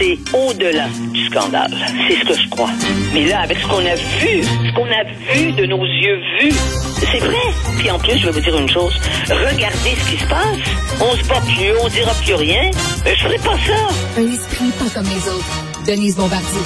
c'est 0.00 0.16
au-delà 0.34 0.86
du 1.12 1.26
scandale. 1.26 1.70
C'est 2.08 2.16
ce 2.16 2.24
que 2.24 2.34
je 2.34 2.48
crois. 2.48 2.70
Mais 3.12 3.26
là, 3.26 3.40
avec 3.40 3.58
ce 3.58 3.66
qu'on 3.66 3.84
a 3.84 3.94
vu, 3.94 4.42
ce 4.42 4.74
qu'on 4.74 4.86
a 4.86 5.04
vu 5.34 5.52
de 5.52 5.66
nos 5.66 5.84
yeux 5.84 6.18
vus, 6.40 6.54
c'est 6.98 7.18
vrai. 7.18 7.36
Puis 7.78 7.90
en 7.90 7.98
plus, 7.98 8.18
je 8.18 8.26
vais 8.26 8.32
vous 8.32 8.40
dire 8.40 8.58
une 8.58 8.68
chose. 8.68 8.94
Regardez 9.28 9.90
ce 9.96 10.10
qui 10.10 10.16
se 10.16 10.26
passe. 10.26 10.58
On 11.00 11.14
se 11.16 11.28
bat 11.28 11.40
plus, 11.40 11.72
on 11.82 11.88
dira 11.88 12.12
plus 12.24 12.34
rien. 12.34 12.70
Je 13.04 13.22
ferai 13.22 13.36
pas 13.36 13.58
ça. 13.58 14.20
Un 14.20 14.32
esprit 14.32 14.70
pas 14.78 14.88
comme 14.94 15.04
les 15.04 15.28
autres. 15.28 15.86
Denise 15.86 16.16
Bombardier. 16.16 16.60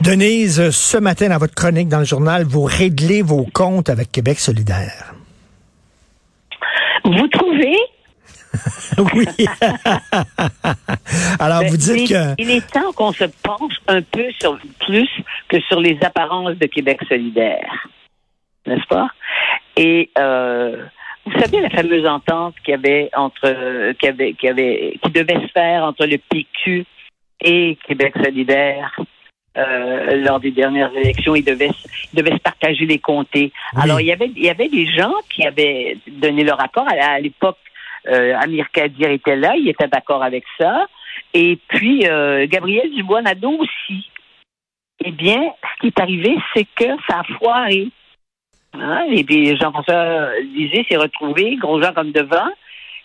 Denise, 0.00 0.70
ce 0.70 0.96
matin, 0.96 1.28
dans 1.28 1.38
votre 1.38 1.54
chronique 1.54 1.88
dans 1.88 2.00
le 2.00 2.04
journal, 2.04 2.44
vous 2.44 2.62
réglez 2.62 3.20
vos 3.20 3.46
comptes 3.52 3.90
avec 3.90 4.10
Québec 4.10 4.40
solidaire. 4.40 5.14
Vous 7.04 7.28
trouvez? 7.28 7.76
oui. 9.14 9.26
Alors, 11.38 11.64
vous 11.64 11.76
dites 11.76 12.08
que... 12.08 12.34
Il 12.38 12.50
est 12.50 12.70
temps 12.70 12.92
qu'on 12.92 13.12
se 13.12 13.24
penche 13.24 13.74
un 13.88 14.02
peu 14.02 14.24
sur, 14.40 14.58
plus 14.80 15.08
que 15.48 15.60
sur 15.60 15.80
les 15.80 15.98
apparences 16.02 16.56
de 16.56 16.66
Québec 16.66 17.00
solidaire. 17.08 17.88
N'est-ce 18.66 18.86
pas? 18.86 19.08
Et, 19.76 20.10
euh, 20.18 20.84
vous 21.24 21.40
savez, 21.40 21.60
la 21.60 21.70
fameuse 21.70 22.06
entente 22.06 22.54
qu'il 22.64 22.72
y 22.72 22.74
avait 22.74 23.10
entre, 23.14 23.92
qui, 23.92 24.08
avait, 24.08 24.34
qui, 24.34 24.48
avait, 24.48 24.98
qui 25.02 25.10
devait 25.10 25.40
se 25.40 25.52
faire 25.52 25.84
entre 25.84 26.06
le 26.06 26.18
PQ 26.18 26.84
et 27.42 27.78
Québec 27.86 28.14
solidaire. 28.22 28.98
Euh, 29.58 30.16
lors 30.24 30.40
des 30.40 30.50
dernières 30.50 30.94
élections, 30.96 31.34
ils 31.34 31.44
devaient, 31.44 31.70
ils 32.12 32.16
devaient 32.16 32.36
se 32.36 32.40
partager 32.40 32.86
les 32.86 32.98
comtés. 32.98 33.52
Alors, 33.76 34.00
il 34.00 34.06
y 34.06 34.12
avait, 34.12 34.30
il 34.34 34.42
y 34.42 34.48
avait 34.48 34.68
des 34.68 34.86
gens 34.86 35.12
qui 35.28 35.46
avaient 35.46 35.98
donné 36.06 36.42
leur 36.42 36.58
accord 36.58 36.86
à 36.88 37.20
l'époque 37.20 37.58
euh, 38.08 38.34
Amir 38.38 38.70
Kadir 38.72 39.10
était 39.10 39.36
là, 39.36 39.54
il 39.56 39.68
était 39.68 39.88
d'accord 39.88 40.22
avec 40.22 40.44
ça. 40.58 40.86
Et 41.34 41.58
puis, 41.68 42.06
euh, 42.06 42.46
Gabriel 42.48 42.90
Dubois-Nadeau 42.90 43.58
aussi. 43.58 44.08
Eh 45.04 45.10
bien, 45.10 45.52
ce 45.62 45.80
qui 45.80 45.86
est 45.88 46.00
arrivé, 46.00 46.36
c'est 46.54 46.66
que 46.74 46.96
ça 47.08 47.20
a 47.20 47.24
foiré. 47.38 47.88
Hein? 48.74 49.04
Et 49.10 49.24
puis, 49.24 49.56
Jean-François 49.56 50.38
Lisée 50.40 50.86
s'est 50.88 50.96
retrouvé, 50.96 51.56
gros 51.56 51.80
gens 51.82 51.92
comme 51.92 52.12
devant, 52.12 52.48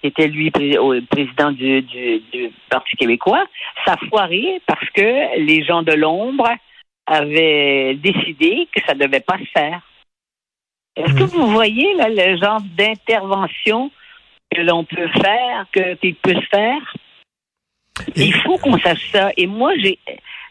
était 0.04 0.28
lui 0.28 0.52
président 0.52 1.52
du, 1.52 1.82
du, 1.82 2.20
du, 2.32 2.52
Parti 2.70 2.96
québécois. 2.98 3.46
Ça 3.86 3.94
a 3.94 4.08
foiré 4.08 4.62
parce 4.68 4.90
que 4.92 5.40
les 5.40 5.64
gens 5.64 5.82
de 5.82 5.94
l'ombre 5.94 6.50
avaient 7.06 7.96
décidé 7.96 8.68
que 8.74 8.82
ça 8.86 8.94
ne 8.94 9.06
devait 9.06 9.22
pas 9.22 9.38
se 9.38 9.50
faire. 9.54 9.82
Est-ce 10.96 11.14
que 11.14 11.24
mmh. 11.24 11.28
vous 11.28 11.48
voyez 11.48 11.94
là, 11.96 12.10
le 12.10 12.38
genre 12.38 12.62
d'intervention 12.76 13.92
que 14.54 14.62
l'on 14.62 14.84
peut 14.84 15.10
faire, 15.22 15.66
que 15.72 15.96
qu'il 15.96 16.16
peut 16.16 16.36
se 16.36 16.48
faire. 16.48 16.96
Il 18.16 18.34
faut 18.34 18.58
qu'on 18.58 18.78
sache 18.80 19.10
ça. 19.12 19.32
Et 19.38 19.48
moi, 19.48 19.74
j'ai 19.78 19.98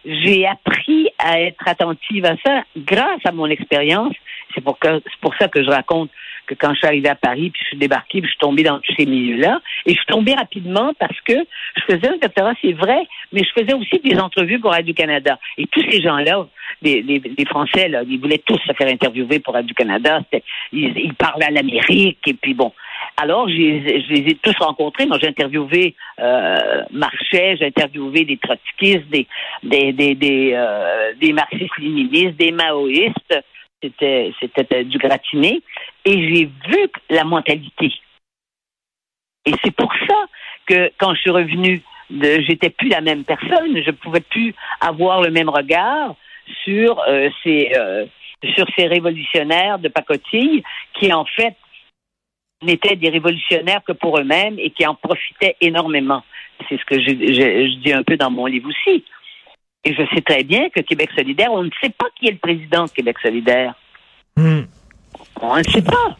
j'ai 0.06 0.46
appris 0.46 1.08
à 1.18 1.40
être 1.40 1.66
attentive 1.66 2.24
à 2.24 2.36
ça 2.44 2.62
grâce 2.76 3.24
à 3.24 3.32
mon 3.32 3.46
expérience. 3.46 4.14
C'est 4.54 4.62
pour, 4.62 4.78
que, 4.78 5.02
c'est 5.04 5.20
pour 5.20 5.34
ça 5.36 5.48
que 5.48 5.62
je 5.62 5.68
raconte 5.68 6.10
que 6.46 6.54
quand 6.54 6.72
je 6.72 6.78
suis 6.78 6.86
arrivée 6.86 7.08
à 7.08 7.16
Paris, 7.16 7.50
puis 7.50 7.60
je 7.60 7.68
suis 7.68 7.76
débarquée, 7.76 8.20
puis 8.20 8.28
je 8.28 8.34
suis 8.34 8.38
tombée 8.38 8.62
dans 8.62 8.78
tous 8.78 8.94
ces 8.96 9.04
milieux-là, 9.04 9.60
et 9.84 9.90
je 9.90 9.96
suis 9.96 10.06
tombée 10.06 10.34
rapidement 10.34 10.92
parce 10.98 11.20
que 11.22 11.34
je 11.34 11.94
faisais 11.94 12.08
un 12.08 12.18
doctorat, 12.18 12.54
c'est 12.62 12.72
vrai, 12.72 13.06
mais 13.32 13.42
je 13.42 13.60
faisais 13.60 13.74
aussi 13.74 13.98
des 14.04 14.16
entrevues 14.18 14.60
pour 14.60 14.70
Radio-Canada. 14.70 15.40
Et 15.58 15.66
tous 15.66 15.84
ces 15.90 16.00
gens-là, 16.00 16.46
les, 16.82 17.02
les, 17.02 17.18
les, 17.18 17.44
Français, 17.46 17.88
là, 17.88 18.02
ils 18.08 18.20
voulaient 18.20 18.42
tous 18.46 18.58
se 18.58 18.72
faire 18.74 18.88
interviewer 18.88 19.40
pour 19.40 19.54
Radio-Canada. 19.54 20.20
Ils, 20.72 20.96
ils 20.96 21.14
parlaient 21.14 21.46
à 21.46 21.50
l'Amérique, 21.50 22.20
et 22.26 22.34
puis 22.34 22.54
bon. 22.54 22.72
Alors, 23.18 23.48
je 23.48 23.54
les 23.54 24.30
ai 24.30 24.34
tous 24.34 24.56
rencontrés. 24.58 25.06
Moi, 25.06 25.18
j'ai 25.20 25.28
interviewé 25.28 25.94
euh, 26.20 26.82
Marchais, 26.90 27.56
j'ai 27.56 27.66
interviewé 27.66 28.24
des 28.24 28.36
trotskistes, 28.36 29.08
des 29.08 29.26
des 29.62 30.14
des 30.14 30.52
euh, 30.54 31.14
des 31.18 31.32
marxistes-léninistes, 31.32 32.36
des 32.36 32.52
maoïstes. 32.52 33.34
C'était 33.82 34.32
c'était 34.38 34.84
du 34.84 34.98
gratiné. 34.98 35.62
Et 36.04 36.12
j'ai 36.12 36.44
vu 36.44 36.88
la 37.08 37.24
mentalité. 37.24 37.92
Et 39.46 39.52
c'est 39.64 39.74
pour 39.74 39.92
ça 40.08 40.26
que 40.66 40.90
quand 40.98 41.14
je 41.14 41.20
suis 41.20 41.30
revenue, 41.30 41.80
j'étais 42.10 42.70
plus 42.70 42.88
la 42.88 43.00
même 43.00 43.24
personne. 43.24 43.80
Je 43.82 43.90
pouvais 43.92 44.20
plus 44.20 44.54
avoir 44.80 45.22
le 45.22 45.30
même 45.30 45.48
regard 45.48 46.14
sur 46.64 47.00
euh, 47.08 47.30
ces 47.42 47.72
euh, 47.76 48.04
sur 48.54 48.66
ces 48.76 48.86
révolutionnaires 48.86 49.78
de 49.78 49.88
pacotille 49.88 50.62
qui 50.94 51.12
en 51.12 51.24
fait 51.24 51.56
n'étaient 52.62 52.96
des 52.96 53.10
révolutionnaires 53.10 53.82
que 53.84 53.92
pour 53.92 54.18
eux-mêmes 54.18 54.58
et 54.58 54.70
qui 54.70 54.86
en 54.86 54.94
profitaient 54.94 55.56
énormément. 55.60 56.22
C'est 56.68 56.78
ce 56.78 56.84
que 56.84 57.00
je, 57.00 57.10
je, 57.10 57.78
dis 57.82 57.92
un 57.92 58.02
peu 58.02 58.16
dans 58.16 58.30
mon 58.30 58.46
livre 58.46 58.68
aussi. 58.68 59.04
Et 59.84 59.94
je 59.94 60.02
sais 60.14 60.22
très 60.22 60.42
bien 60.42 60.68
que 60.70 60.80
Québec 60.80 61.10
solidaire, 61.14 61.52
on 61.52 61.62
ne 61.62 61.70
sait 61.80 61.90
pas 61.90 62.06
qui 62.18 62.28
est 62.28 62.32
le 62.32 62.38
président 62.38 62.84
de 62.84 62.90
Québec 62.90 63.16
solidaire. 63.22 63.74
Hmm. 64.36 64.62
On 65.40 65.56
ne 65.56 65.62
sait 65.62 65.82
pas. 65.82 66.16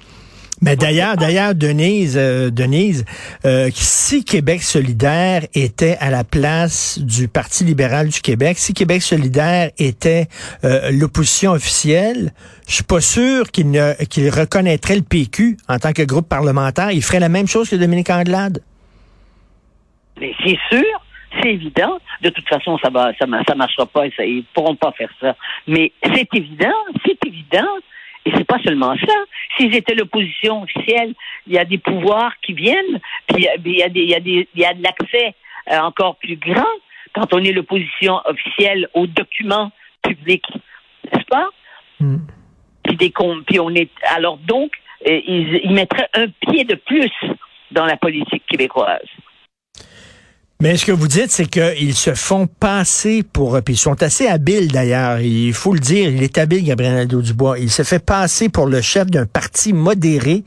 Mais 0.67 0.75
d'ailleurs, 0.75 1.17
d'ailleurs, 1.17 1.55
Denise, 1.55 2.19
euh, 2.19 2.51
Denise, 2.51 3.05
euh, 3.45 3.71
si 3.73 4.25
Québec 4.25 4.63
solidaire 4.63 5.43
était 5.55 5.97
à 6.01 6.11
la 6.11 6.25
place 6.25 6.99
du 6.99 7.29
Parti 7.29 7.63
libéral 7.63 8.09
du 8.09 8.21
Québec, 8.21 8.59
si 8.59 8.75
Québec 8.75 9.01
solidaire 9.01 9.71
était 9.79 10.27
euh, 10.65 10.91
l'opposition 10.91 11.53
officielle, 11.53 12.33
je 12.67 12.75
suis 12.75 12.83
pas 12.83 13.01
sûr 13.01 13.53
qu'il 13.53 13.71
ne 13.71 13.93
qu'il 14.07 14.29
reconnaîtrait 14.29 14.97
le 14.97 15.03
PQ 15.03 15.57
en 15.69 15.79
tant 15.79 15.93
que 15.93 16.03
groupe 16.03 16.29
parlementaire. 16.29 16.91
Il 16.91 17.01
ferait 17.01 17.21
la 17.21 17.29
même 17.29 17.47
chose 17.47 17.71
que 17.71 17.77
Dominique 17.77 18.11
Anglade. 18.11 18.59
Mais 20.21 20.35
c'est 20.43 20.59
sûr, 20.69 21.01
c'est 21.41 21.51
évident. 21.51 21.97
De 22.23 22.31
toute 22.31 22.49
façon, 22.49 22.77
ça 22.79 22.91
va, 22.91 23.13
ça, 23.21 23.27
ça 23.47 23.55
marchera 23.55 23.87
pas. 23.87 24.03
Ça, 24.17 24.25
ils 24.25 24.43
pourront 24.53 24.75
pas 24.75 24.91
faire 24.99 25.11
ça. 25.21 25.37
Mais 25.69 25.93
c'est 26.03 26.27
évident, 26.35 26.75
c'est 27.05 27.25
évident 27.25 27.69
et 28.27 28.33
c'est 28.37 28.45
pas 28.45 28.59
seulement 28.65 28.95
ça. 28.97 29.15
S'ils 29.57 29.75
étaient 29.75 29.95
l'opposition 29.95 30.63
officielle, 30.63 31.15
il 31.47 31.55
y 31.55 31.59
a 31.59 31.65
des 31.65 31.79
pouvoirs 31.79 32.33
qui 32.43 32.53
viennent, 32.53 33.01
puis 33.29 33.37
il 33.39 33.45
y 33.45 33.49
a, 33.49 33.57
des, 33.89 34.01
il 34.01 34.11
y 34.11 34.15
a, 34.15 34.21
des, 34.21 34.49
il 34.55 34.61
y 34.61 34.67
a 34.67 34.75
de 34.75 34.83
l'accès 34.83 35.35
euh, 35.71 35.79
encore 35.79 36.17
plus 36.17 36.37
grand 36.37 36.65
quand 37.15 37.33
on 37.33 37.43
est 37.43 37.53
l'opposition 37.53 38.21
officielle 38.27 38.89
aux 38.93 39.07
documents 39.07 39.71
publics, 40.03 40.47
n'est-ce 41.05 41.25
pas? 41.27 41.49
Mm. 42.01 42.17
Puis, 42.83 42.97
des, 42.97 43.13
puis 43.47 43.61
on 43.61 43.71
est 43.75 43.91
alors 44.15 44.37
donc 44.39 44.73
euh, 45.09 45.21
ils, 45.27 45.61
ils 45.65 45.73
mettraient 45.73 46.09
un 46.15 46.27
pied 46.29 46.65
de 46.65 46.75
plus 46.75 47.13
dans 47.71 47.87
la 47.87 47.97
politique 47.97 48.45
québécoise. 48.49 49.09
Mais 50.63 50.79
ce 50.79 50.87
que 50.87 50.93
vous 50.93 51.07
dites, 51.07 51.31
c'est 51.31 51.45
qu'ils 51.45 51.93
se 51.93 52.15
font 52.15 52.47
passer 52.47 53.23
pour, 53.23 53.61
puis 53.63 53.75
ils 53.75 53.79
sont 53.79 54.03
assez 54.03 54.27
habiles 54.27 54.73
d'ailleurs, 54.73 55.21
il 55.21 55.53
faut 55.53 55.75
le 55.75 55.81
dire, 55.81 56.09
il 56.09 56.23
est 56.23 56.39
habile, 56.39 56.65
Gabriel 56.65 56.95
Nadeau-Dubois. 56.95 57.59
Il 57.59 57.71
se 57.71 57.83
fait 57.83 58.03
passer 58.03 58.49
pour 58.49 58.67
le 58.67 58.81
chef 58.81 59.07
d'un 59.11 59.27
parti 59.27 59.75
modéré, 59.75 60.45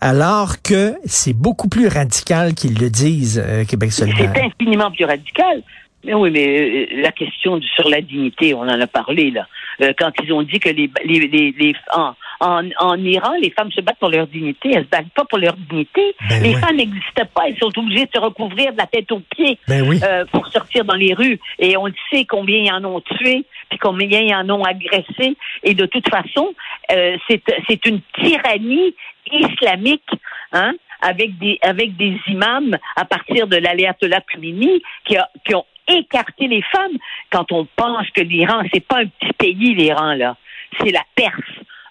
alors 0.00 0.62
que 0.62 0.94
c'est 1.06 1.32
beaucoup 1.32 1.68
plus 1.68 1.88
radical 1.88 2.54
qu'ils 2.54 2.78
le 2.78 2.88
disent, 2.88 3.42
euh, 3.44 3.64
Québec 3.64 3.90
solidaire. 3.90 4.32
C'est 4.32 4.42
infiniment 4.42 4.92
plus 4.92 5.04
radical. 5.04 5.64
Mais 6.04 6.14
oui, 6.14 6.30
mais 6.30 6.46
euh, 6.46 7.02
la 7.02 7.10
question 7.10 7.60
sur 7.74 7.88
la 7.88 8.00
dignité, 8.00 8.54
on 8.54 8.60
en 8.60 8.80
a 8.80 8.86
parlé 8.86 9.32
là. 9.32 9.48
Euh, 9.80 9.92
quand 9.98 10.12
ils 10.22 10.32
ont 10.32 10.42
dit 10.42 10.60
que 10.60 10.68
les, 10.68 10.88
les, 11.04 11.26
les, 11.26 11.54
les 11.58 11.74
en, 11.92 12.12
en, 12.40 13.04
Iran, 13.04 13.32
les 13.40 13.50
femmes 13.50 13.72
se 13.72 13.80
battent 13.80 13.98
pour 13.98 14.10
leur 14.10 14.26
dignité. 14.26 14.70
Elles 14.74 14.84
se 14.84 14.88
battent 14.88 15.12
pas 15.14 15.24
pour 15.24 15.38
leur 15.38 15.54
dignité. 15.56 16.14
Ben 16.28 16.42
les 16.42 16.54
femmes 16.54 16.76
n'existent 16.76 17.26
pas. 17.34 17.48
Elles 17.48 17.58
sont 17.58 17.76
obligées 17.76 18.06
de 18.06 18.10
se 18.14 18.20
recouvrir 18.20 18.72
de 18.72 18.78
la 18.78 18.86
tête 18.86 19.10
aux 19.12 19.20
pieds 19.20 19.58
ben 19.66 19.84
euh, 20.02 20.24
pour 20.32 20.46
sortir 20.48 20.84
dans 20.84 20.94
les 20.94 21.14
rues. 21.14 21.40
Et 21.58 21.76
on 21.76 21.86
le 21.86 21.94
sait 22.12 22.24
combien 22.24 22.58
ils 22.58 22.72
en 22.72 22.84
ont 22.84 23.00
tué, 23.00 23.44
puis 23.68 23.78
combien 23.78 24.20
ils 24.20 24.34
en 24.34 24.48
ont 24.50 24.62
agressé. 24.62 25.36
Et 25.64 25.74
de 25.74 25.86
toute 25.86 26.08
façon, 26.08 26.54
euh, 26.92 27.16
c'est 27.28 27.86
une 27.86 28.00
tyrannie 28.20 28.94
islamique, 29.30 30.08
hein, 30.52 30.74
avec 31.00 31.38
des 31.38 31.58
avec 31.62 31.96
des 31.96 32.18
imams 32.28 32.76
à 32.96 33.04
partir 33.04 33.46
de 33.46 33.56
l'Aléatola 33.56 34.20
Khomeini 34.20 34.82
qui, 35.04 35.16
a, 35.16 35.28
qui 35.44 35.54
ont 35.54 35.64
écarté 35.88 36.48
les 36.48 36.62
femmes. 36.62 36.96
Quand 37.30 37.50
on 37.52 37.66
pense 37.76 38.08
que 38.10 38.20
l'Iran, 38.20 38.62
c'est 38.72 38.86
pas 38.86 38.98
un 38.98 39.06
petit 39.06 39.32
pays, 39.34 39.74
l'Iran 39.74 40.14
là, 40.14 40.36
c'est 40.80 40.90
la 40.90 41.02
Perse. 41.14 41.32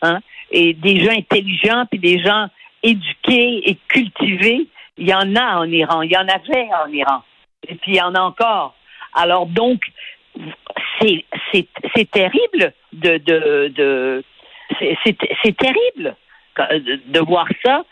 Hein? 0.01 0.19
Et 0.51 0.73
des 0.73 1.03
gens 1.03 1.11
intelligents, 1.11 1.85
puis 1.89 1.99
des 1.99 2.19
gens 2.19 2.47
éduqués 2.83 3.69
et 3.69 3.77
cultivés, 3.87 4.67
il 4.97 5.07
y 5.07 5.13
en 5.13 5.35
a 5.35 5.59
en 5.59 5.65
Iran. 5.69 6.01
Il 6.01 6.11
y 6.11 6.17
en 6.17 6.27
avait 6.27 6.69
en 6.83 6.91
Iran. 6.91 7.23
Et 7.67 7.75
puis, 7.75 7.93
il 7.93 7.95
y 7.97 8.01
en 8.01 8.15
a 8.15 8.21
encore. 8.21 8.75
Alors, 9.13 9.45
donc, 9.47 9.81
c'est, 10.99 11.25
c'est, 11.51 11.67
c'est 11.95 12.09
terrible 12.09 12.73
de, 12.93 13.17
de, 13.17 13.73
de 13.75 14.23
c'est, 14.79 15.57
terrible 15.57 16.15
de 17.07 17.19
voir 17.19 17.47
ça 17.63 17.83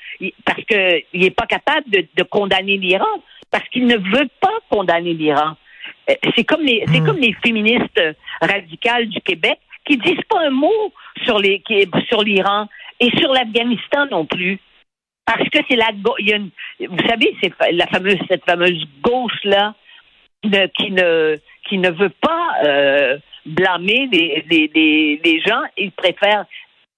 parce 0.44 0.64
qu'il 0.66 1.22
n'est 1.22 1.32
pas 1.32 1.46
capable 1.46 1.90
de, 1.90 2.06
de 2.16 2.24
condamner 2.24 2.78
l'Iran, 2.78 3.06
parce 3.52 3.68
qu'il 3.70 3.86
ne 3.86 3.98
veut 3.98 4.28
pas 4.40 4.58
condamner 4.70 5.14
l'Iran. 5.14 5.56
Euh, 6.10 6.14
c'est 6.36 6.44
comme 6.44 6.62
les, 6.62 6.84
c'est 6.92 7.00
Hmm. 7.00 7.06
comme 7.06 7.20
les 7.20 7.34
féministes 7.44 8.02
radicales 8.42 9.08
du 9.08 9.22
Québec 9.22 9.60
qui 9.86 9.98
disent 9.98 10.24
pas 10.30 10.46
un 10.46 10.50
mot 10.50 10.94
sur 11.24 11.40
les, 11.40 11.60
qui- 11.62 11.88
sur 12.10 12.24
l'Iran 12.24 12.68
et 13.00 13.10
sur 13.18 13.32
l'Afghanistan 13.32 14.08
non 14.12 14.26
plus. 14.26 14.60
Parce 15.26 15.48
que 15.50 15.60
c'est 15.68 15.76
la, 15.76 15.92
gau- 15.94 16.16
il 16.20 16.30
y 16.30 16.34
a 16.34 16.38
une- 16.38 16.52
vous 16.88 17.08
savez, 17.08 17.36
c'est 17.42 17.52
la 17.72 17.88
fameuse, 17.88 18.18
cette 18.28 18.46
fameuse 18.46 18.86
gauche 19.02 19.44
là 19.44 19.74
ne- 20.44 20.68
qui 20.68 20.92
ne, 20.92 21.36
qui 21.68 21.78
ne 21.80 21.90
veut 21.90 22.10
pas 22.22 22.48
euh, 22.64 23.18
blâmer 23.46 24.08
les, 24.12 24.44
les, 24.50 24.72
les, 24.74 25.22
les 25.24 25.42
gens, 25.42 25.62
ils 25.78 25.92
préfèrent, 25.92 26.46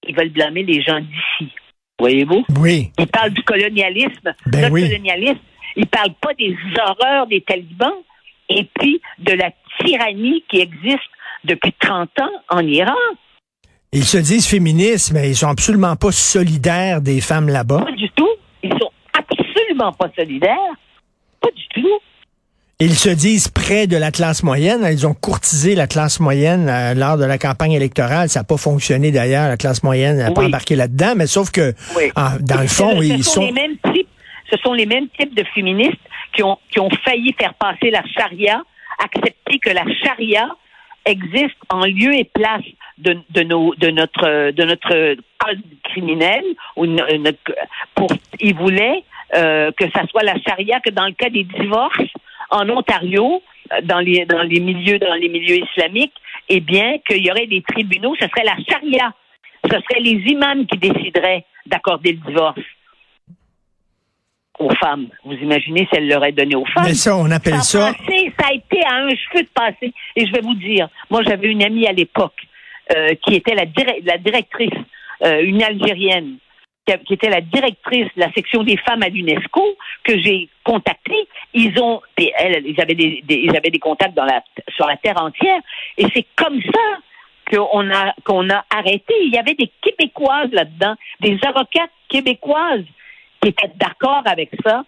ils 0.06 0.14
veulent 0.14 0.28
blâmer 0.30 0.62
les 0.62 0.82
gens 0.82 1.00
d'ici. 1.00 1.52
Voyez-vous? 1.98 2.44
Oui. 2.60 2.90
Ils 2.98 3.06
parlent 3.08 3.32
du 3.32 3.42
colonialisme. 3.42 4.32
Ben 4.46 4.60
Notre 4.62 4.72
oui. 4.72 4.82
colonialisme. 4.82 5.40
Ils 5.76 5.86
parlent 5.86 6.14
pas 6.20 6.34
des 6.34 6.56
horreurs 6.80 7.26
des 7.26 7.40
talibans 7.40 7.92
et 8.48 8.64
puis 8.78 9.00
de 9.18 9.32
la 9.32 9.50
tyrannie 9.84 10.44
qui 10.48 10.60
existe 10.60 11.10
depuis 11.44 11.72
30 11.80 12.08
ans 12.20 12.30
en 12.50 12.60
Iran. 12.60 12.92
Ils 13.92 14.04
se 14.04 14.18
disent 14.18 14.46
féministes, 14.46 15.12
mais 15.12 15.30
ils 15.30 15.36
sont 15.36 15.48
absolument 15.48 15.96
pas 15.96 16.12
solidaires 16.12 17.00
des 17.00 17.20
femmes 17.20 17.48
là-bas. 17.48 17.84
Pas 17.84 17.92
du 17.92 18.10
tout. 18.10 18.28
Ils 18.62 18.72
sont 18.72 18.90
absolument 19.14 19.92
pas 19.92 20.10
solidaires. 20.16 20.56
Pas 21.40 21.48
du 21.56 21.82
tout. 21.82 21.88
Ils 22.80 22.94
se 22.94 23.08
disent 23.08 23.48
près 23.48 23.86
de 23.86 23.96
la 23.96 24.12
classe 24.12 24.42
moyenne. 24.42 24.86
Ils 24.92 25.06
ont 25.06 25.14
courtisé 25.14 25.74
la 25.74 25.86
classe 25.86 26.20
moyenne 26.20 26.68
euh, 26.68 26.94
lors 26.94 27.16
de 27.16 27.24
la 27.24 27.38
campagne 27.38 27.72
électorale. 27.72 28.28
Ça 28.28 28.40
n'a 28.40 28.44
pas 28.44 28.56
fonctionné 28.56 29.10
d'ailleurs. 29.10 29.48
La 29.48 29.56
classe 29.56 29.82
moyenne 29.82 30.18
n'a 30.18 30.30
pas 30.30 30.44
embarqué 30.44 30.76
là-dedans. 30.76 31.14
Mais 31.16 31.26
sauf 31.26 31.50
que, 31.50 31.74
Oui. 31.96 32.12
ah, 32.14 32.34
dans 32.40 32.60
le 32.60 32.68
fond, 32.68 33.00
ils 33.02 33.24
sont 33.24 33.40
sont... 33.40 33.46
les 33.46 33.52
mêmes 33.52 33.76
types, 33.92 34.08
ce 34.52 34.56
sont 34.58 34.74
les 34.74 34.86
mêmes 34.86 35.08
types 35.18 35.34
de 35.34 35.44
féministes 35.54 35.98
qui 36.34 36.42
ont, 36.42 36.58
qui 36.70 36.78
ont 36.78 36.90
failli 37.04 37.34
faire 37.40 37.54
passer 37.54 37.90
la 37.90 38.02
charia, 38.16 38.62
accepter 39.02 39.58
que 39.58 39.70
la 39.70 39.84
charia 40.04 40.48
existe 41.08 41.56
en 41.70 41.84
lieu 41.86 42.14
et 42.14 42.24
place 42.24 42.64
de, 42.98 43.12
notre 43.42 44.50
de 44.50 44.64
notre 44.64 45.16
code 45.38 45.62
criminel 45.84 46.44
ou 46.76 46.86
notre- 46.86 47.54
pour 47.94 48.08
ils 48.40 48.54
voulaient 48.54 49.02
euh, 49.34 49.70
que 49.72 49.84
ça 49.90 50.06
soit 50.10 50.22
la 50.22 50.38
charia 50.40 50.80
que 50.80 50.90
dans 50.90 51.06
le 51.06 51.12
cas 51.12 51.30
des 51.30 51.44
divorces 51.44 52.12
en 52.50 52.68
Ontario 52.68 53.42
euh, 53.72 53.80
dans 53.82 54.00
les 54.00 54.24
dans 54.26 54.42
les 54.42 54.60
milieux 54.60 54.98
dans 54.98 55.14
les 55.14 55.28
milieux 55.28 55.58
islamiques 55.66 56.18
eh 56.48 56.60
bien 56.60 56.98
qu'il 57.06 57.24
y 57.24 57.30
aurait 57.30 57.46
des 57.46 57.62
tribunaux 57.62 58.14
ce 58.20 58.26
serait 58.28 58.44
la 58.44 58.56
charia. 58.68 59.12
Ce 59.64 59.76
serait 59.76 60.00
les 60.00 60.18
imams 60.32 60.66
qui 60.66 60.78
décideraient 60.78 61.44
d'accorder 61.66 62.12
le 62.12 62.18
divorce 62.28 62.60
aux 64.58 64.74
femmes. 64.74 65.08
Vous 65.24 65.34
imaginez 65.34 65.86
si 65.90 65.96
elle 65.98 66.08
l'aurait 66.08 66.32
donné 66.32 66.54
aux 66.56 66.64
femmes? 66.66 66.84
Mais 66.86 66.94
ça, 66.94 67.16
on 67.16 67.30
appelle 67.30 67.60
ça... 67.62 67.92
passé, 67.92 68.32
ça 68.38 68.48
a 68.48 68.52
été 68.54 68.80
à 68.84 68.94
un 68.94 69.08
cheveu 69.10 69.42
de 69.42 69.48
passer. 69.54 69.92
Et 70.16 70.26
je 70.26 70.32
vais 70.32 70.40
vous 70.40 70.54
dire, 70.54 70.88
moi 71.10 71.22
j'avais 71.26 71.48
une 71.48 71.62
amie 71.62 71.86
à 71.86 71.92
l'époque 71.92 72.40
euh, 72.96 73.14
qui 73.24 73.34
était 73.34 73.54
la, 73.54 73.66
dire- 73.66 73.94
la 74.04 74.18
directrice, 74.18 74.70
euh, 75.24 75.42
une 75.42 75.62
Algérienne, 75.62 76.36
qui, 76.86 76.92
a- 76.94 76.98
qui 76.98 77.14
était 77.14 77.28
la 77.30 77.40
directrice 77.40 78.06
de 78.16 78.20
la 78.20 78.32
section 78.32 78.62
des 78.64 78.76
femmes 78.78 79.02
à 79.02 79.08
l'UNESCO, 79.08 79.62
que 80.04 80.18
j'ai 80.20 80.48
contactée. 80.64 81.28
Ils 81.54 81.78
ont, 81.80 82.00
et 82.16 82.32
elle, 82.38 82.64
ils 82.66 82.80
avaient 82.80 82.94
des, 82.94 83.22
des- 83.26 83.40
ils 83.44 83.56
avaient 83.56 83.70
des 83.70 83.78
contacts 83.78 84.14
dans 84.14 84.24
la, 84.24 84.42
sur 84.74 84.86
la 84.86 84.96
terre 84.96 85.20
entière. 85.22 85.60
Et 85.98 86.06
c'est 86.14 86.26
comme 86.36 86.60
ça 86.62 86.80
qu'on 87.50 87.90
a, 87.90 88.14
qu'on 88.24 88.48
a 88.50 88.64
arrêté. 88.74 89.14
Il 89.22 89.32
y 89.34 89.38
avait 89.38 89.54
des 89.54 89.70
Québécoises 89.82 90.50
là-dedans, 90.52 90.94
des 91.20 91.38
avocates 91.46 91.90
québécoises 92.08 92.84
qui 93.40 93.48
étaient 93.48 93.72
d'accord 93.76 94.22
avec 94.26 94.50
ça, 94.64 94.84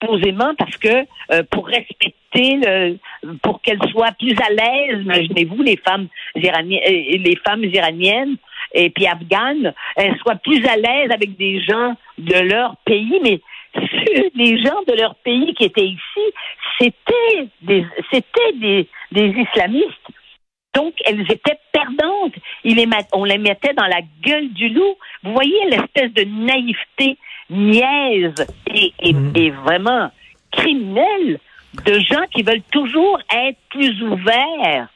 posément 0.00 0.54
parce 0.56 0.76
que 0.76 1.04
euh, 1.32 1.42
pour 1.50 1.66
respecter 1.66 2.56
le, 2.56 2.98
pour 3.42 3.60
qu'elles 3.62 3.82
soient 3.90 4.12
plus 4.18 4.36
à 4.40 4.50
l'aise, 4.50 5.02
imaginez-vous 5.02 5.62
les 5.62 5.76
femmes 5.76 6.08
iraniennes, 6.36 6.82
euh, 6.86 7.18
les 7.18 7.36
femmes 7.44 7.64
iraniennes 7.64 8.36
et 8.74 8.90
puis 8.90 9.06
afghanes, 9.06 9.72
elles 9.96 10.16
soient 10.18 10.36
plus 10.36 10.64
à 10.66 10.76
l'aise 10.76 11.10
avec 11.10 11.36
des 11.36 11.60
gens 11.60 11.96
de 12.18 12.38
leur 12.38 12.76
pays, 12.84 13.18
mais 13.22 13.40
les 14.34 14.62
gens 14.62 14.82
de 14.86 14.94
leur 14.94 15.14
pays 15.16 15.54
qui 15.54 15.64
étaient 15.64 15.86
ici, 15.86 16.32
c'était 16.78 17.48
des 17.62 17.84
c'était 18.12 18.52
des, 18.54 18.88
des 19.12 19.28
islamistes. 19.28 20.08
Donc, 20.74 20.94
elles 21.06 21.22
étaient 21.22 21.58
perdantes. 21.72 22.34
Les 22.62 22.86
on 23.12 23.24
les 23.24 23.38
mettait 23.38 23.72
dans 23.74 23.86
la 23.86 24.00
gueule 24.22 24.52
du 24.52 24.68
loup. 24.68 24.94
Vous 25.24 25.32
voyez 25.32 25.58
l'espèce 25.70 26.12
de 26.12 26.24
naïveté 26.24 27.18
niaise 27.50 28.34
et, 28.74 28.92
et- 29.00 29.14
et 29.34 29.50
vraiment 29.50 30.10
criminelle 30.52 31.38
de 31.86 31.98
gens 32.00 32.24
qui 32.34 32.42
veulent 32.42 32.62
toujours 32.72 33.18
être 33.32 33.58
plus 33.70 34.02
ouverts. 34.02 34.88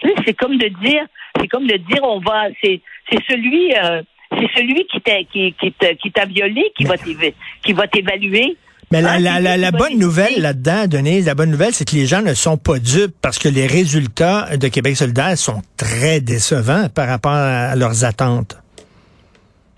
Tu 0.00 0.08
sais, 0.08 0.14
C'est 0.26 0.34
comme 0.34 0.56
de 0.56 0.68
dire, 0.82 1.02
c'est 1.38 1.48
comme 1.48 1.66
de 1.66 1.76
dire, 1.76 2.02
on 2.02 2.20
va, 2.20 2.44
c'est, 2.62 2.80
c'est 3.10 3.18
celui, 3.28 3.74
euh, 3.74 4.02
c'est 4.32 4.48
celui 4.56 4.86
qui 4.86 5.00
t'a, 5.00 5.22
qui, 5.24 5.52
qui 5.60 5.72
t'a, 5.72 5.94
qui 5.94 6.10
t'a 6.10 6.24
violé, 6.24 6.64
qui 6.76 6.84
va 6.84 6.94
qui 6.96 7.72
va 7.72 7.86
t'évaluer. 7.88 8.56
Mais 8.92 9.02
la, 9.02 9.12
Hein, 9.12 9.40
la, 9.40 9.56
la, 9.56 9.70
bonne 9.70 9.98
nouvelle 9.98 10.40
là-dedans, 10.40 10.86
Denise, 10.88 11.26
la 11.26 11.34
bonne 11.36 11.50
nouvelle, 11.50 11.72
c'est 11.72 11.88
que 11.88 11.94
les 11.94 12.06
gens 12.06 12.22
ne 12.22 12.34
sont 12.34 12.56
pas 12.56 12.78
dupes 12.80 13.14
parce 13.22 13.38
que 13.38 13.48
les 13.48 13.66
résultats 13.66 14.56
de 14.56 14.66
Québec 14.68 14.96
solidaire 14.96 15.36
sont 15.38 15.62
très 15.76 16.20
décevants 16.20 16.88
par 16.92 17.06
rapport 17.08 17.30
à 17.32 17.76
leurs 17.76 18.04
attentes. 18.04 18.56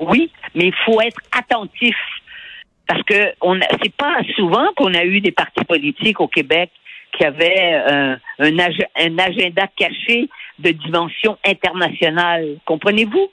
Oui, 0.00 0.30
mais 0.54 0.66
il 0.68 0.74
faut 0.86 1.00
être 1.02 1.18
attentif 1.36 1.94
parce 2.86 3.02
que 3.04 3.34
on 3.40 3.58
c'est 3.82 3.94
pas 3.94 4.18
souvent 4.36 4.68
qu'on 4.76 4.94
a 4.94 5.04
eu 5.04 5.20
des 5.20 5.32
partis 5.32 5.64
politiques 5.64 6.20
au 6.20 6.28
Québec 6.28 6.70
qui 7.16 7.24
avaient 7.24 7.82
euh, 7.90 8.16
un, 8.38 8.58
un 8.58 9.18
agenda 9.18 9.66
caché 9.76 10.28
de 10.58 10.70
dimension 10.70 11.36
internationale. 11.44 12.58
Comprenez-vous? 12.64 13.30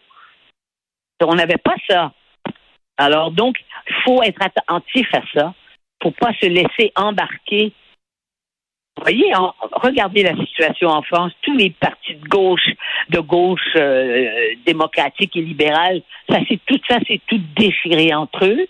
On 1.21 1.35
n'avait 1.35 1.57
pas 1.57 1.75
ça. 1.89 2.11
Alors 2.97 3.31
donc, 3.31 3.57
il 3.87 3.95
faut 4.03 4.21
être 4.23 4.41
attentif 4.41 5.07
à 5.13 5.21
ça. 5.33 5.53
faut 6.03 6.11
pas 6.11 6.33
se 6.41 6.47
laisser 6.47 6.91
embarquer. 6.95 7.73
Voyez, 9.01 9.31
regardez 9.71 10.23
la 10.23 10.35
situation 10.35 10.89
en 10.89 11.01
France. 11.03 11.31
Tous 11.41 11.55
les 11.55 11.69
partis 11.69 12.15
de 12.15 12.27
gauche, 12.27 12.69
de 13.09 13.19
gauche 13.19 13.61
euh, 13.77 14.55
démocratique 14.65 15.37
et 15.37 15.41
libérale, 15.41 16.01
ça 16.29 16.39
c'est 16.49 16.59
tout 16.65 16.79
ça, 16.89 16.97
c'est 17.07 17.21
tout 17.27 17.39
déchiré 17.55 18.13
entre 18.13 18.45
eux. 18.45 18.67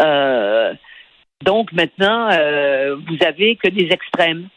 Euh, 0.00 0.72
donc 1.44 1.72
maintenant, 1.72 2.28
euh, 2.32 2.96
vous 2.96 3.24
avez 3.26 3.56
que 3.56 3.68
des 3.68 3.88
extrêmes. 3.90 4.48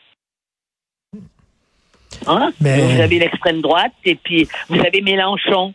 Hein? 2.28 2.52
Mais- 2.62 2.80
Vous 2.96 3.02
avez 3.02 3.20
l'extrême 3.20 3.62
droite 3.62 3.92
et 4.06 4.16
puis 4.16 4.48
vous 4.70 4.80
avez 4.80 5.02
Mélenchon, 5.02 5.74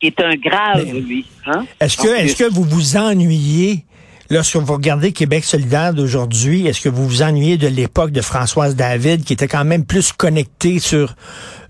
qui 0.00 0.08
est 0.08 0.20
un 0.20 0.34
grave, 0.34 0.84
Mais- 0.86 1.00
lui. 1.00 1.26
Hein? 1.46 1.64
Est-ce 1.80 1.96
que, 1.96 2.08
est-ce 2.08 2.36
plus. 2.36 2.44
que 2.48 2.50
vous 2.52 2.64
vous 2.64 2.96
ennuyez 2.96 3.84
lorsque 4.30 4.56
vous 4.56 4.72
regardez 4.72 5.12
Québec 5.12 5.44
solidaire 5.44 5.92
d'aujourd'hui? 5.94 6.66
Est-ce 6.66 6.80
que 6.80 6.88
vous 6.88 7.06
vous 7.06 7.22
ennuyez 7.22 7.58
de 7.58 7.68
l'époque 7.68 8.10
de 8.12 8.22
Françoise 8.22 8.74
David, 8.76 9.24
qui 9.24 9.34
était 9.34 9.46
quand 9.48 9.64
même 9.64 9.84
plus 9.84 10.12
connectée 10.12 10.78
sur 10.78 11.14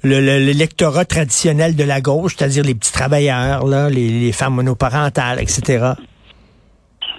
le, 0.03 0.21
le- 0.21 0.39
l'électorat 0.39 1.05
traditionnel 1.05 1.75
de 1.77 1.85
la 1.85 2.01
gauche, 2.01 2.37
c'est-à-dire 2.39 2.63
les 2.65 2.75
petits 2.75 2.93
travailleurs, 2.93 3.67
là, 3.67 3.91
les, 3.91 4.09
les 4.09 4.33
femmes 4.33 4.55
monoparentales, 4.55 5.41
etc.? 5.41 5.85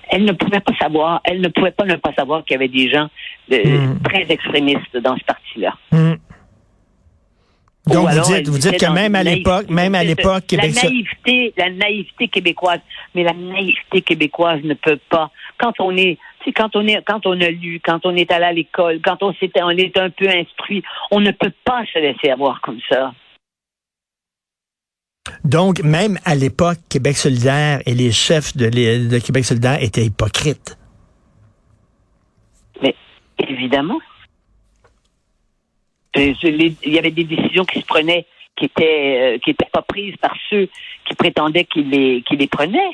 Elle 0.10 0.26
ne 0.26 0.32
pouvait 0.34 0.60
pas 0.60 0.74
savoir, 0.80 1.22
elle 1.24 1.42
ne 1.42 1.48
pouvait 1.48 1.72
pas 1.72 1.86
ne 1.86 1.96
pas 1.96 2.14
savoir 2.14 2.44
qu'il 2.44 2.56
y 2.56 2.58
avait 2.58 2.68
des 2.68 2.90
gens 2.90 3.08
euh, 3.52 3.88
Hmm. 3.88 4.00
très 4.04 4.26
extrémistes 4.30 4.98
dans 4.98 5.18
ce 5.18 5.24
parti-là. 5.24 5.74
Hmm. 5.92 6.16
Donc, 7.88 8.10
vous 8.10 8.34
dites, 8.34 8.48
vous 8.50 8.60
que 8.60 8.92
même 8.92 9.16
à 9.16 9.24
l'époque, 9.24 9.70
même 9.70 9.96
à 9.96 10.04
l'époque, 10.04 10.52
la 10.52 10.68
naïveté, 10.68 11.54
la 11.56 11.70
naïveté 11.70 12.28
québécoise, 12.28 12.82
mais 13.16 13.24
la 13.24 13.34
naïveté 13.34 14.02
québécoise 14.02 14.62
ne 14.64 14.74
peut 14.74 15.00
pas. 15.10 15.32
Quand 15.58 15.74
on 15.80 15.96
est, 15.96 16.18
quand 16.56 16.76
on 16.76 16.86
est, 16.86 17.02
quand 17.06 17.26
on 17.26 17.40
a 17.40 17.50
lu, 17.50 17.80
quand 17.84 18.06
on 18.06 18.16
est 18.16 18.30
allé 18.32 18.46
à 18.46 18.52
l'école, 18.52 19.00
quand 19.02 19.24
on 19.24 19.34
s'était, 19.36 19.62
on 19.64 19.70
est 19.70 19.98
un 19.98 20.10
peu 20.10 20.28
instruit, 20.28 20.84
on 21.12 21.22
ne 21.22 21.32
peut 21.32 21.54
pas 21.64 21.84
se 21.94 22.00
laisser 22.00 22.30
avoir 22.30 22.60
comme 22.60 22.80
ça. 22.90 23.14
Donc, 25.44 25.82
même 25.84 26.18
à 26.26 26.36
l'époque, 26.36 26.78
Québec 26.90 27.18
solidaire 27.18 27.82
et 27.86 27.94
les 27.94 28.12
chefs 28.12 28.56
de, 28.56 28.66
les- 28.68 29.08
de 29.08 29.20
Québec 29.20 29.46
solidaire 29.46 29.82
étaient 29.82 30.06
hypocrites. 30.06 30.78
Mais 32.82 32.96
évidemment, 33.48 34.00
Euh, 36.18 36.34
il 36.42 36.94
y 36.94 36.98
avait 36.98 37.12
des 37.12 37.26
décisions 37.26 37.64
qui 37.64 37.80
se 37.82 37.86
prenaient, 37.86 38.26
qui 38.56 38.66
étaient, 38.66 39.36
euh, 39.36 39.38
qui 39.44 39.52
étaient 39.52 39.70
pas 39.72 39.84
prises 39.84 40.16
par 40.20 40.34
ceux 40.50 40.68
qui 41.08 41.14
prétendaient 41.14 41.66
qu'ils 41.66 41.90
les, 41.92 42.48
prenaient. 42.48 42.92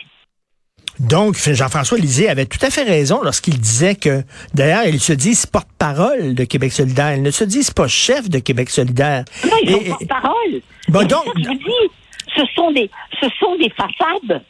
Donc, 1.00 1.38
Jean-François 1.38 1.98
Lisée 1.98 2.28
avait 2.28 2.46
tout 2.46 2.60
à 2.66 2.70
fait 2.70 2.84
raison 2.84 3.22
lorsqu'il 3.24 3.58
disait 3.60 3.96
que, 3.96 4.24
d'ailleurs, 4.54 4.86
ils 4.88 5.00
se 5.00 5.14
disent 5.14 5.46
porte-parole 5.46 6.36
de 6.36 6.44
Québec 6.44 6.74
solidaire. 6.74 7.16
Ils 7.16 7.22
ne 7.24 7.32
se 7.32 7.46
disent 7.46 7.72
pas 7.72 7.88
chef 7.88 8.30
de 8.30 8.40
Québec 8.40 8.70
solidaire. 8.70 9.24
Non, 9.46 9.58
ils 9.64 9.72
sont 9.72 9.84
porte-parole. 9.86 10.62
Bon, 10.90 11.08
donc, 11.08 11.24
je 11.38 11.48
vous 11.48 11.56
dis, 11.56 11.92
ce 12.36 12.44
sont 12.56 12.72
des, 12.72 12.90
ce 13.20 13.28
sont 13.40 13.56
des 13.58 13.70
façades. 13.72 14.42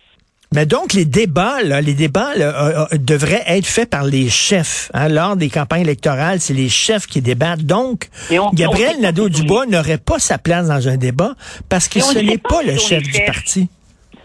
Mais 0.56 0.68
donc, 0.68 0.94
les 0.94 1.06
débats, 1.06 1.64
là, 1.64 1.82
les 1.82 1.96
débats 1.96 2.36
là, 2.36 2.46
euh, 2.46 2.86
euh, 2.94 2.98
devraient 3.00 3.42
être 3.48 3.66
faits 3.66 3.90
par 3.90 4.04
les 4.04 4.30
chefs. 4.30 4.92
Hein. 4.94 5.10
Lors 5.10 5.36
des 5.36 5.50
campagnes 5.50 5.82
électorales, 5.82 6.40
c'est 6.40 6.54
les 6.54 6.70
chefs 6.70 7.08
qui 7.08 7.22
débattent. 7.24 7.64
Donc, 7.64 8.10
on- 8.32 8.52
Gabriel 8.54 9.00
Nadeau-Dubois 9.02 9.66
n'aurait 9.66 9.98
pas 9.98 10.20
sa 10.20 10.38
place 10.38 10.68
dans 10.68 10.88
un 10.88 10.98
débat 10.98 11.34
parce 11.70 11.88
que 11.88 12.00
ce 12.00 12.20
ne 12.20 12.24
n'est 12.24 12.38
pas 12.38 12.50
pas 12.50 12.64
le 12.64 12.78
chef 12.78 13.02
du 13.02 13.20
parti. 13.26 13.68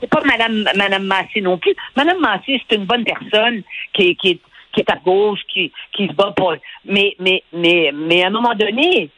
C'est 0.00 0.11
pas 0.11 0.21
Madame, 0.25 0.69
Madame 0.77 1.05
Massé 1.05 1.41
non 1.41 1.57
plus. 1.57 1.75
Madame 1.97 2.21
Massé, 2.21 2.61
c'est 2.69 2.77
une 2.77 2.85
bonne 2.85 3.05
personne 3.05 3.62
qui, 3.95 4.09
est- 4.11 4.15
qui, 4.17 4.29
est, 4.33 4.41
qui 4.75 4.81
est 4.81 4.91
à 4.91 4.97
gauche, 5.03 5.41
qui, 5.53 5.73
qui 5.97 6.09
se 6.09 6.12
bat 6.12 6.33
pour. 6.37 6.55
Mais, 6.85 7.17
mais, 7.21 7.43
mais, 7.55 7.91
mais 7.95 8.23
à 8.23 8.27
un 8.27 8.31
moment 8.31 8.55
donné, 8.55 9.09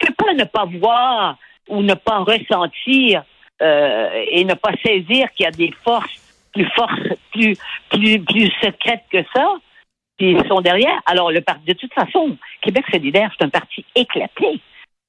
peux 0.00 0.14
pas 0.14 0.32
ne 0.32 0.44
pas 0.44 0.64
voir 0.80 1.36
ou 1.68 1.82
ne 1.82 1.92
pas 1.94 2.20
ressentir 2.20 3.22
euh, 3.62 4.24
et 4.30 4.44
ne 4.44 4.54
pas 4.54 4.72
saisir 4.84 5.30
qu'il 5.32 5.44
y 5.44 5.46
a 5.46 5.50
des 5.52 5.72
forces 5.84 6.20
plus 6.52 6.68
fortes, 6.76 7.00
plus, 7.32 7.56
plus, 7.90 8.20
plus 8.20 8.50
secrètes 8.62 9.04
que 9.10 9.22
ça 9.34 9.46
qui 10.18 10.36
sont 10.48 10.60
derrière. 10.60 11.00
Alors, 11.06 11.32
le 11.32 11.40
parti, 11.40 11.64
de 11.66 11.72
toute 11.72 11.92
façon, 11.92 12.36
Québec 12.62 12.84
solidaire, 12.90 13.30
c'est 13.36 13.44
un 13.44 13.48
parti 13.48 13.84
éclaté. 13.96 14.60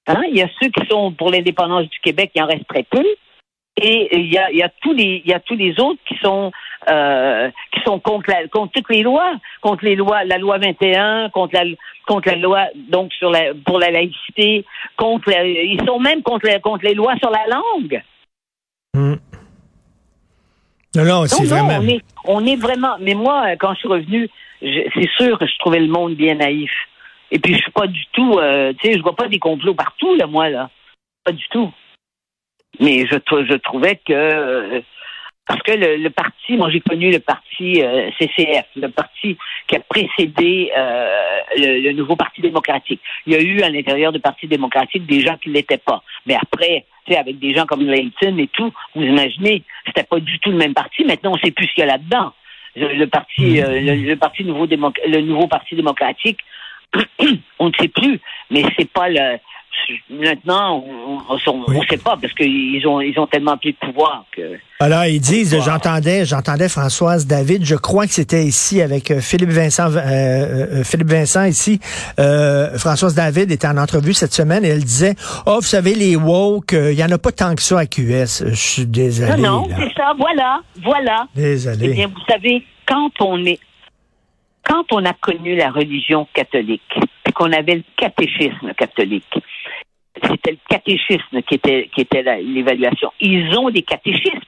Hein? 0.08 0.24
Il 0.30 0.36
y 0.38 0.42
a 0.42 0.50
ceux 0.60 0.70
qui 0.70 0.86
sont 0.90 1.12
pour 1.12 1.30
l'indépendance 1.30 1.88
du 1.88 2.00
Québec, 2.00 2.32
il 2.36 2.42
en 2.42 2.48
reste 2.48 2.68
très 2.68 2.84
peu. 2.84 3.06
Et 3.82 4.18
il 4.18 4.34
y 4.34 4.38
a, 4.38 4.50
il 4.52 4.58
y 4.58 4.64
a 4.64 4.70
tous 4.82 4.94
les 4.94 5.22
il 5.26 5.30
y 5.30 5.34
a 5.34 5.40
tous 5.42 5.56
les 5.58 5.78
autres 5.82 6.00
qui 6.08 6.16
sont 6.24 6.50
euh, 6.90 7.52
qui 7.74 7.82
sont 7.82 8.00
contre 8.00 8.30
la, 8.30 8.48
contre 8.48 8.72
toutes 8.72 8.90
les 8.90 9.04
lois, 9.04 9.34
contre 9.62 9.84
les 9.84 9.96
lois, 9.96 10.24
la 10.24 10.38
loi 10.38 10.58
21, 10.60 11.30
contre 11.32 11.56
la 11.56 11.66
contre 12.08 12.30
la 12.30 12.38
loi 12.38 12.68
donc 12.88 13.12
sur 13.14 13.30
la 13.30 13.54
pour 13.66 13.80
la 13.80 13.92
laïcité, 13.92 14.64
contre 14.96 15.30
la- 15.30 15.46
ils 15.46 15.84
sont 15.86 16.00
même 16.00 16.24
contre 16.24 16.48
la- 16.48 16.60
contre 16.60 16.86
les 16.86 16.94
lois 16.94 17.18
sur 17.18 17.30
la 17.30 17.46
langue. 17.48 18.02
Hmm. 18.96 19.16
Non, 20.96 21.04
non, 21.04 21.26
c'est 21.28 21.44
vraiment. 21.46 21.80
on 21.80 21.88
est 21.88 22.02
on 22.24 22.46
est 22.46 22.56
vraiment 22.56 22.96
mais 23.02 23.14
moi 23.16 23.56
quand 23.60 23.74
je 23.74 23.80
suis 23.80 23.90
revenu, 23.90 24.30
je- 24.62 24.90
c'est 24.94 25.10
sûr 25.18 25.38
que 25.38 25.46
je 25.46 25.58
trouvais 25.60 25.80
le 25.82 25.88
monde 25.90 26.16
bien 26.16 26.36
naïf. 26.36 26.72
Et 27.32 27.40
puis 27.40 27.54
je 27.56 27.60
suis 27.60 27.72
pas 27.72 27.88
du 27.88 28.06
tout 28.14 28.38
euh, 28.40 28.72
tu 28.80 28.88
sais, 28.92 28.98
je 28.98 29.02
vois 29.02 29.16
pas 29.16 29.28
des 29.28 29.40
complots 29.40 29.74
partout 29.76 30.16
là 30.16 30.26
moi 30.28 30.50
là. 30.50 30.70
Pas 31.26 31.34
du 31.34 31.46
tout. 31.50 31.72
Mais 32.80 33.06
je, 33.08 33.16
je 33.16 33.56
trouvais 33.58 33.96
que 33.98 34.14
euh, 34.14 34.82
parce 35.48 35.62
que 35.62 35.72
le, 35.74 35.98
le 35.98 36.10
parti, 36.10 36.58
moi 36.58 36.70
j'ai 36.72 36.80
connu 36.82 37.12
le 37.12 37.20
parti 37.20 37.82
euh, 37.84 38.10
CCF, 38.20 38.66
le 38.76 38.90
parti 38.90 39.38
qui 39.68 39.76
a 39.76 39.80
précédé 39.80 40.72
euh, 40.78 41.38
le, 41.58 41.82
le 41.82 41.92
nouveau 41.94 42.16
Parti 42.16 42.42
démocratique. 42.42 43.02
Il 43.26 43.34
y 43.34 43.36
a 43.36 43.42
eu 43.42 43.62
à 43.62 43.70
l'intérieur 43.70 44.12
du 44.12 44.20
Parti 44.20 44.48
démocratique 44.48 45.06
des 45.06 45.22
gens 45.22 45.38
qui 45.38 45.50
ne 45.50 45.54
l'étaient 45.56 45.78
pas. 45.78 46.04
Mais 46.26 46.36
après, 46.36 46.86
tu 47.06 47.14
sais, 47.14 47.20
avec 47.20 47.40
des 47.40 47.54
gens 47.54 47.66
comme 47.66 47.82
Leighton 47.86 48.38
et 48.38 48.48
tout, 48.48 48.72
vous 48.96 49.04
imaginez, 49.04 49.64
c'était 49.86 50.04
pas 50.04 50.20
du 50.20 50.40
tout 50.40 50.52
le 50.52 50.58
même 50.58 50.74
parti. 50.74 51.04
Maintenant, 51.06 51.34
on 51.34 51.38
sait 51.38 51.52
plus 51.52 51.68
ce 51.68 51.74
qu'il 51.74 51.82
y 51.82 51.88
a 51.88 51.92
là-dedans. 51.92 52.34
Le, 52.76 52.94
le 52.94 53.08
parti, 53.08 53.62
euh, 53.62 53.80
le, 53.82 53.96
le 53.96 54.16
parti 54.18 54.44
nouveau 54.44 54.68
démoc- 54.68 55.00
le 55.08 55.22
nouveau 55.22 55.48
Parti 55.48 55.76
démocratique, 55.76 56.40
on 57.60 57.70
ne 57.70 57.74
sait 57.80 57.88
plus. 57.88 58.20
Mais 58.50 58.64
c'est 58.78 58.90
pas 58.92 59.10
le 59.10 59.38
maintenant, 60.10 60.84
on 60.86 61.74
ne 61.74 61.86
sait 61.90 61.98
pas 61.98 62.18
parce 62.20 62.34
qu'ils 62.34 62.86
ont 62.88 63.02
ils 63.02 63.18
ont 63.20 63.28
tellement 63.28 63.58
plus 63.58 63.72
de 63.72 63.78
pouvoir 63.78 64.26
que. 64.36 64.58
Alors, 64.80 65.06
ils 65.06 65.22
disent, 65.22 65.58
j'entendais, 65.64 66.26
j'entendais 66.26 66.68
Françoise 66.68 67.26
David, 67.28 67.64
je 67.64 67.76
crois 67.76 68.08
que 68.08 68.14
c'était 68.14 68.44
ici 68.44 68.82
avec 68.82 69.10
euh, 69.10 69.22
Philippe 69.22 69.52
Vincent, 69.52 69.90
euh, 69.90 70.00
euh, 70.00 70.84
Philippe 70.84 71.08
Vincent 71.08 71.46
ici. 71.46 71.80
Euh, 72.20 72.78
Françoise 72.78 73.16
David 73.16 73.52
était 73.52 73.68
en 73.68 73.78
entrevue 73.78 74.14
cette 74.14 74.34
semaine 74.34 74.66
et 74.66 74.70
elle 74.70 74.84
disait, 74.84 75.16
oh, 75.46 75.56
vous 75.56 75.62
savez, 75.62 75.96
les 75.96 76.18
woke, 76.18 76.74
euh, 76.74 76.92
il 76.92 77.00
y 77.00 77.04
en 77.04 77.12
a 77.12 77.18
pas 77.18 77.32
tant 77.32 77.56
que 77.56 77.62
ça 77.62 77.80
à 77.80 77.86
QS. 77.86 78.50
Je 78.50 78.54
suis 78.54 78.86
désolé. 78.86 79.42
Non, 79.42 79.62
non, 79.62 79.68
là. 79.70 79.76
c'est 79.80 79.94
ça. 79.96 80.14
Voilà, 80.18 80.60
voilà. 80.84 81.28
Désolé. 81.36 81.88
Eh 81.92 81.94
bien, 81.94 82.08
vous 82.08 82.26
savez, 82.30 82.64
quand 82.86 83.12
on 83.22 83.46
est, 83.46 83.60
quand 84.64 84.92
on 84.92 85.06
a 85.06 85.14
connu 85.14 85.56
la 85.56 85.72
religion 85.72 86.28
catholique, 86.34 86.82
et 87.28 87.32
qu'on 87.32 87.52
avait 87.54 87.76
le 87.76 87.84
catéchisme 87.96 88.74
catholique, 88.78 89.34
c'était 90.24 90.52
le 90.52 90.58
catéchisme 90.70 91.42
qui 91.44 91.56
était, 91.56 91.90
qui 91.94 92.02
était 92.02 92.24
l'évaluation. 92.42 93.12
Ils 93.20 93.58
ont 93.58 93.70
des 93.70 93.82
catéchismes. 93.82 94.40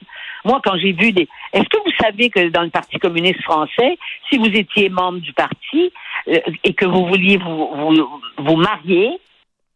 Moi, 0.46 0.62
quand 0.64 0.78
j'ai 0.78 0.94
vu 0.94 1.12
des, 1.12 1.28
est-ce 1.52 1.68
que 1.68 1.78
vous 1.84 1.92
savez 2.00 2.30
que 2.30 2.48
dans 2.50 2.62
le 2.62 2.70
Parti 2.70 2.98
communiste 3.00 3.42
français, 3.44 3.98
si 4.30 4.38
vous 4.38 4.46
étiez 4.48 4.88
membre 4.90 5.20
du 5.20 5.34
parti 5.34 5.92
euh, 6.30 6.40
et 6.64 6.74
que 6.74 6.86
vous 6.86 7.06
vouliez 7.08 7.38
vous, 7.38 7.68
vous, 7.76 8.22
vous 8.38 8.56
marier, 8.56 9.10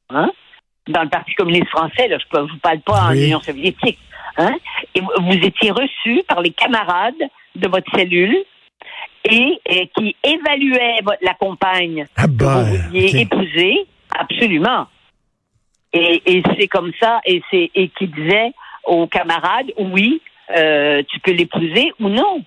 hein, 0.10 0.32
dans 0.88 1.04
le 1.04 1.10
Parti 1.10 1.34
communiste 1.34 1.68
français, 1.70 2.08
là, 2.08 2.18
je 2.20 2.40
ne 2.40 2.46
vous 2.48 2.58
parle 2.60 2.80
pas 2.82 3.08
en 3.08 3.12
Oui. 3.12 3.26
Union 3.26 3.42
soviétique, 3.42 3.98
hein, 4.38 4.56
et 4.96 5.02
vous- 5.02 5.34
étiez 5.46 5.72
reçu 5.72 6.24
par 6.28 6.42
les 6.42 6.52
camarades 6.52 7.22
de 7.56 7.68
votre 7.68 7.92
cellule 7.96 8.38
et, 9.26 9.60
et 9.66 9.88
qui 9.96 10.16
évaluaient 10.24 11.02
votre- 11.04 11.20
la 11.24 11.34
compagne 11.34 12.06
Ah 12.16 12.24
que 12.28 12.32
bah, 12.32 12.64
vous 12.64 12.76
vouliez 12.78 13.10
ok. 13.10 13.16
épouser, 13.16 13.86
absolument. 14.18 14.88
Et, 15.94 16.22
et 16.26 16.44
c'est 16.58 16.68
comme 16.68 16.92
ça, 17.00 17.20
et 17.26 17.42
c'est 17.52 17.70
et 17.76 17.90
qui 17.90 18.08
disait 18.08 18.52
aux 18.86 19.08
camarades, 19.08 19.72
oui, 19.78 20.22
euh, 20.58 21.02
tu 21.10 21.20
peux 21.20 21.32
l'épouser 21.32 21.92
ou 22.00 22.10
non. 22.10 22.44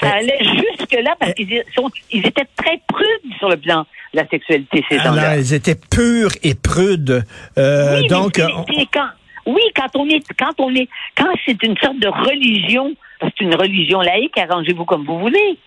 Ça 0.00 0.10
allait 0.14 0.38
jusque 0.42 0.92
là 0.92 1.14
parce 1.20 1.34
qu'ils 1.34 1.62
ils 2.10 2.26
étaient 2.26 2.48
très 2.56 2.80
prudes 2.88 3.32
sur 3.38 3.48
le 3.48 3.56
plan 3.56 3.86
de 4.12 4.18
la 4.20 4.26
sexualité 4.28 4.84
ces 4.88 4.98
Alors, 4.98 5.14
gens-là. 5.14 5.36
ils 5.38 5.54
étaient 5.54 5.76
purs 5.90 6.30
et 6.42 6.54
prudes. 6.54 7.24
Euh, 7.58 7.96
Oui, 7.96 8.02
mais 8.02 8.08
donc, 8.08 8.32
c'est- 8.36 8.42
euh, 8.42 8.84
quand, 8.92 9.08
oui, 9.46 9.62
quand 9.76 9.94
on 9.96 10.08
est, 10.08 10.24
quand 10.38 10.52
on 10.58 10.74
est, 10.74 10.88
quand 11.16 11.28
c'est 11.46 11.62
une 11.62 11.76
sorte 11.78 11.98
de 12.00 12.08
religion, 12.08 12.92
c'est 13.20 13.40
une 13.40 13.54
religion 13.54 14.00
laïque, 14.00 14.36
arrangez-vous 14.36 14.84
comme 14.84 15.04
vous 15.04 15.18
voulez. 15.20 15.58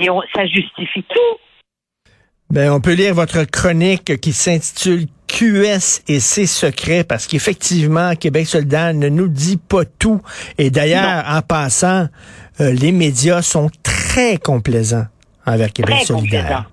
Et 0.00 0.10
on, 0.10 0.20
ça 0.34 0.46
justifie 0.46 1.02
tout. 1.04 1.36
Ben, 2.50 2.72
on 2.72 2.80
peut 2.80 2.94
lire 2.94 3.14
votre 3.14 3.44
chronique 3.44 4.20
qui 4.20 4.32
s'intitule 4.32 5.06
QS 5.30 6.02
et 6.08 6.18
ses 6.20 6.46
secrets 6.46 7.04
parce 7.04 7.26
qu'effectivement, 7.26 8.14
Québec 8.16 8.46
solidaire 8.46 8.92
ne 8.94 9.08
nous 9.08 9.28
dit 9.28 9.56
pas 9.56 9.84
tout. 9.84 10.20
Et 10.58 10.70
d'ailleurs, 10.70 11.24
en 11.28 11.40
passant, 11.42 12.08
euh, 12.60 12.72
les 12.72 12.92
médias 12.92 13.40
sont 13.42 13.70
très 13.82 14.36
complaisants 14.36 15.06
envers 15.46 15.72
Québec 15.72 15.94
Très 15.96 16.04
solidaire. 16.06 16.42
complaisant. 16.42 16.64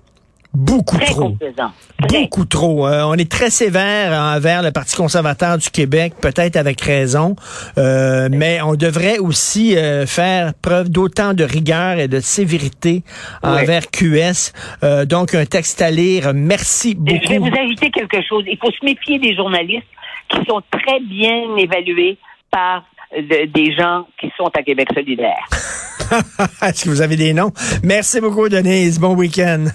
Beaucoup 0.54 0.96
Très 0.96 1.06
trop. 1.06 1.36
Très. 1.38 2.20
Beaucoup 2.20 2.44
trop. 2.46 2.86
Euh, 2.86 3.02
on 3.04 3.14
est 3.14 3.30
très 3.30 3.50
sévère 3.50 4.12
envers 4.12 4.62
le 4.62 4.70
Parti 4.72 4.96
conservateur 4.96 5.58
du 5.58 5.70
Québec, 5.70 6.14
peut-être 6.20 6.56
avec 6.56 6.80
raison, 6.80 7.36
euh, 7.76 8.28
mais 8.30 8.60
on 8.62 8.74
devrait 8.74 9.18
aussi 9.18 9.76
euh, 9.76 10.06
faire 10.06 10.54
preuve 10.54 10.88
d'autant 10.88 11.34
de 11.34 11.44
rigueur 11.44 11.98
et 11.98 12.08
de 12.08 12.20
sévérité 12.20 13.02
envers 13.42 13.90
QS. 13.90 14.52
Euh, 14.82 15.04
donc, 15.04 15.34
un 15.34 15.44
texte 15.44 15.82
à 15.82 15.90
lire. 15.90 16.32
Merci 16.34 16.96
Et 17.06 17.20
Je 17.22 17.28
vais 17.28 17.38
beaucoup. 17.38 17.50
vous 17.50 17.56
ajouter 17.60 17.90
quelque 17.90 18.22
chose. 18.22 18.44
Il 18.46 18.56
faut 18.58 18.70
se 18.72 18.84
méfier 18.84 19.18
des 19.18 19.34
journalistes 19.34 19.86
qui 20.28 20.38
sont 20.48 20.62
très 20.70 21.00
bien 21.00 21.56
évalués 21.56 22.16
par 22.50 22.84
euh, 23.16 23.46
des 23.46 23.72
gens 23.74 24.06
qui 24.20 24.32
sont 24.36 24.50
à 24.54 24.62
Québec 24.62 24.88
solidaire. 24.94 25.46
Est-ce 26.62 26.84
que 26.84 26.90
vous 26.90 27.00
avez 27.00 27.16
des 27.16 27.32
noms? 27.32 27.52
Merci 27.82 28.20
beaucoup, 28.20 28.48
Denise. 28.48 28.98
Bon 28.98 29.14
week-end. 29.14 29.66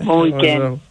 Bon 0.00 0.22
week-end. 0.22 0.78